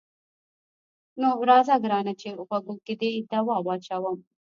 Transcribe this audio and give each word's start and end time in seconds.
ښه 0.03 1.17
نو 1.21 1.29
راځه 1.49 1.75
ګرانه 1.83 2.13
چې 2.21 2.27
غوږو 2.47 2.75
کې 2.85 2.93
دې 3.01 3.09
دوا 3.31 3.57
واچوم. 3.65 4.19